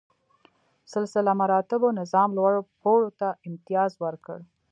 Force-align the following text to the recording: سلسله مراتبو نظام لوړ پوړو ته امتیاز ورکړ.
سلسله 0.93 1.31
مراتبو 1.41 1.87
نظام 2.01 2.29
لوړ 2.37 2.53
پوړو 2.81 3.09
ته 3.19 3.27
امتیاز 3.47 3.91
ورکړ. 4.03 4.37